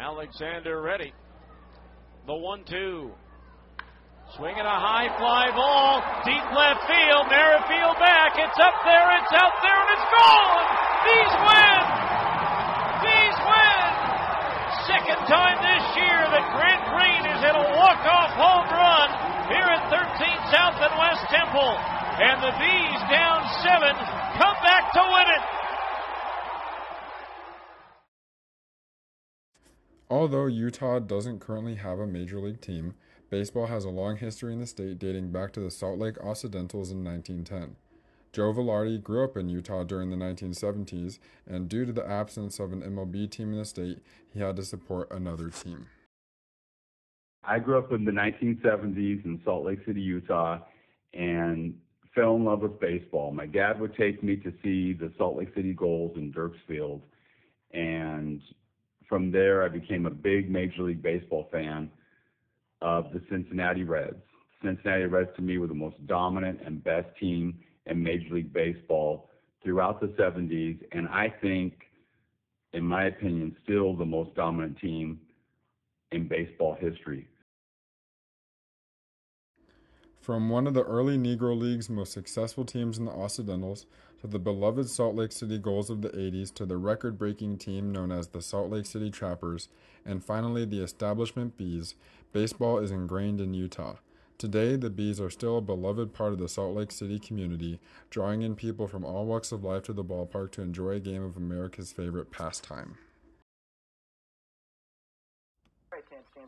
[0.00, 1.12] Alexander ready.
[2.24, 3.12] The one two.
[4.32, 9.56] Swinging a high fly ball, deep left field, Merrifield back, it's up there, it's out
[9.60, 10.64] there, and it's gone!
[11.04, 11.82] Bees win!
[13.04, 13.84] Bees win!
[14.88, 19.08] Second time this year that Grant Green is in a walk-off home run
[19.52, 20.00] here at 13
[20.48, 21.76] South and West Temple.
[22.24, 23.92] And the Bees down seven,
[24.40, 25.59] come back to win it!
[30.10, 32.94] Although Utah doesn't currently have a major league team,
[33.30, 36.90] baseball has a long history in the state dating back to the Salt Lake Occidentals
[36.90, 37.76] in 1910.
[38.32, 42.72] Joe Velarde grew up in Utah during the 1970s, and due to the absence of
[42.72, 44.00] an MLB team in the state,
[44.32, 45.86] he had to support another team.
[47.44, 50.58] I grew up in the 1970s in Salt Lake City, Utah,
[51.14, 51.74] and
[52.16, 53.30] fell in love with baseball.
[53.30, 57.00] My dad would take me to see the Salt Lake City Gulls in Derks Field,
[57.72, 58.40] and
[59.10, 61.90] from there, I became a big Major League Baseball fan
[62.80, 64.22] of the Cincinnati Reds.
[64.64, 69.28] Cincinnati Reds to me were the most dominant and best team in Major League Baseball
[69.62, 71.74] throughout the 70s, and I think,
[72.72, 75.20] in my opinion, still the most dominant team
[76.12, 77.26] in baseball history.
[80.20, 83.86] From one of the early Negro League's most successful teams in the Occidentals,
[84.20, 87.90] to the beloved Salt Lake City Gulls of the 80s, to the record breaking team
[87.90, 89.70] known as the Salt Lake City Trappers,
[90.04, 91.94] and finally the establishment Bees,
[92.34, 93.96] baseball is ingrained in Utah.
[94.36, 98.42] Today, the Bees are still a beloved part of the Salt Lake City community, drawing
[98.42, 101.38] in people from all walks of life to the ballpark to enjoy a game of
[101.38, 102.98] America's favorite pastime.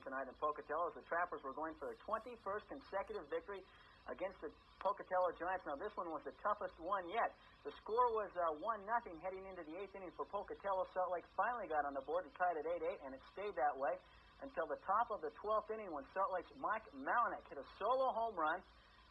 [0.00, 3.60] Tonight in Pocatello as the Trappers were going for their 21st consecutive victory
[4.08, 4.48] against the
[4.80, 5.68] Pocatello Giants.
[5.68, 7.36] Now, this one was the toughest one yet.
[7.68, 10.88] The score was uh, 1 nothing heading into the eighth inning for Pocatello.
[10.96, 13.54] Salt Lake finally got on the board and tied at 8 8, and it stayed
[13.60, 13.94] that way
[14.42, 18.10] until the top of the 12th inning when Salt Lake's Mike Malinek hit a solo
[18.10, 18.58] home run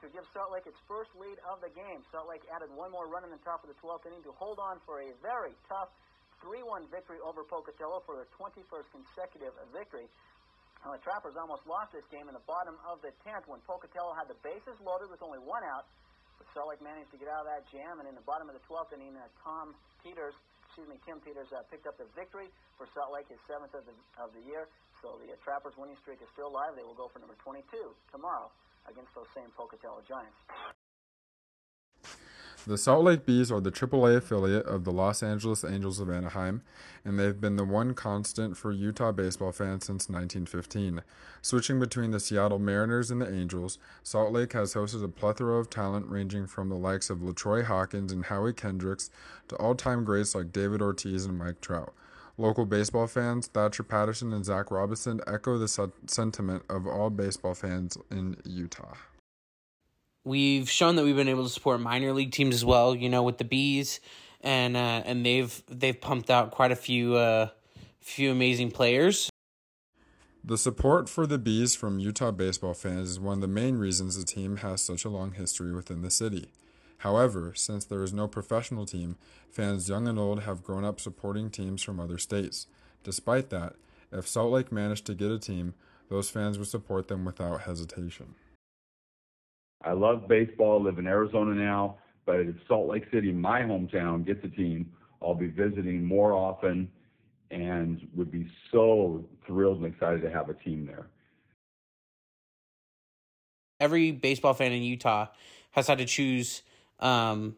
[0.00, 2.00] to give Salt Lake its first lead of the game.
[2.14, 4.56] Salt Lake added one more run in the top of the 12th inning to hold
[4.56, 5.92] on for a very tough
[6.40, 10.06] 3 1 victory over Pocatello for their 21st consecutive victory.
[10.86, 14.14] Now, the Trappers almost lost this game in the bottom of the 10th when Pocatello
[14.14, 15.90] had the bases loaded with only one out.
[16.38, 18.54] But Salt Lake managed to get out of that jam, and in the bottom of
[18.54, 19.74] the 12th inning, uh, Tom
[20.06, 20.38] Peters,
[20.70, 22.46] excuse me, Tim Peters uh, picked up the victory
[22.78, 24.70] for Salt Lake, his seventh of the, of the year.
[25.02, 26.78] So the uh, Trappers' winning streak is still alive.
[26.78, 27.66] They will go for number 22
[28.14, 28.46] tomorrow
[28.86, 30.38] against those same Pocatello Giants.
[32.66, 36.62] The Salt Lake Bees are the AAA affiliate of the Los Angeles Angels of Anaheim,
[37.04, 41.02] and they've been the one constant for Utah baseball fans since 1915.
[41.40, 45.70] Switching between the Seattle Mariners and the Angels, Salt Lake has hosted a plethora of
[45.70, 49.08] talent ranging from the likes of LaTroy Hawkins and Howie Kendricks
[49.46, 51.94] to all time greats like David Ortiz and Mike Trout.
[52.36, 57.96] Local baseball fans, Thatcher Patterson and Zach Robinson, echo the sentiment of all baseball fans
[58.10, 58.94] in Utah.
[60.28, 62.94] We've shown that we've been able to support minor league teams as well.
[62.94, 63.98] You know, with the bees,
[64.42, 67.48] and uh, and they've they've pumped out quite a few uh,
[68.00, 69.30] few amazing players.
[70.44, 74.16] The support for the Bees from Utah baseball fans is one of the main reasons
[74.16, 76.48] the team has such a long history within the city.
[76.98, 79.16] However, since there is no professional team,
[79.50, 82.66] fans young and old have grown up supporting teams from other states.
[83.02, 83.76] Despite that,
[84.12, 85.74] if Salt Lake managed to get a team,
[86.10, 88.34] those fans would support them without hesitation.
[89.82, 94.26] I love baseball, I live in Arizona now, but if Salt Lake City, my hometown,
[94.26, 96.90] gets a team, I'll be visiting more often
[97.50, 101.06] and would be so thrilled and excited to have a team there.
[103.80, 105.28] Every baseball fan in Utah
[105.70, 106.62] has had to choose
[106.98, 107.56] um,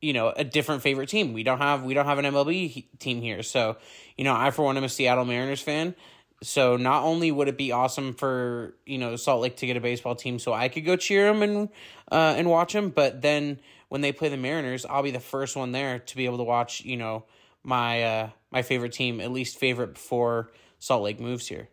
[0.00, 1.32] you know a different favorite team.
[1.32, 3.42] We don't have we don't have an MLB team here.
[3.42, 3.76] So,
[4.16, 5.94] you know, I for one am a Seattle Mariners fan.
[6.42, 9.80] So not only would it be awesome for you know Salt Lake to get a
[9.80, 11.68] baseball team, so I could go cheer them and
[12.12, 15.56] uh, and watch them, but then when they play the Mariners, I'll be the first
[15.56, 17.24] one there to be able to watch you know
[17.64, 21.68] my uh, my favorite team, at least favorite before Salt Lake moves here.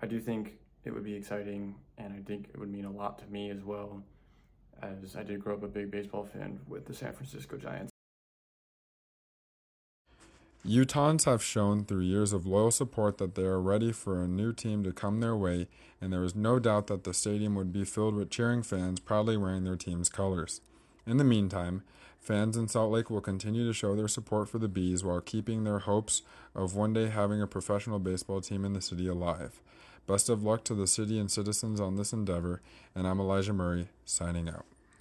[0.00, 3.18] I do think it would be exciting, and I think it would mean a lot
[3.18, 4.02] to me as well,
[4.80, 7.89] as I did grow up a big baseball fan with the San Francisco Giants.
[10.66, 14.52] Utahns have shown through years of loyal support that they are ready for a new
[14.52, 15.68] team to come their way,
[16.02, 19.38] and there is no doubt that the stadium would be filled with cheering fans proudly
[19.38, 20.60] wearing their team's colors.
[21.06, 21.82] In the meantime,
[22.20, 25.64] fans in Salt Lake will continue to show their support for the Bees while keeping
[25.64, 26.20] their hopes
[26.54, 29.62] of one day having a professional baseball team in the city alive.
[30.06, 32.60] Best of luck to the city and citizens on this endeavor,
[32.94, 34.66] and I'm Elijah Murray, signing out.